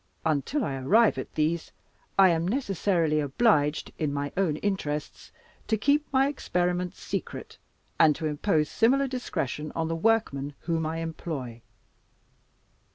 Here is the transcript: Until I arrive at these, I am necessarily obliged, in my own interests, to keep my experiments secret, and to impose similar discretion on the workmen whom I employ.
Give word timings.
Until 0.25 0.65
I 0.65 0.73
arrive 0.77 1.19
at 1.19 1.35
these, 1.35 1.71
I 2.17 2.29
am 2.29 2.47
necessarily 2.47 3.19
obliged, 3.19 3.91
in 3.99 4.11
my 4.11 4.31
own 4.35 4.57
interests, 4.57 5.31
to 5.67 5.77
keep 5.77 6.11
my 6.11 6.27
experiments 6.27 6.99
secret, 6.99 7.59
and 7.99 8.15
to 8.15 8.25
impose 8.25 8.67
similar 8.67 9.05
discretion 9.07 9.71
on 9.75 9.89
the 9.89 9.95
workmen 9.95 10.55
whom 10.61 10.87
I 10.87 11.01
employ. 11.01 11.61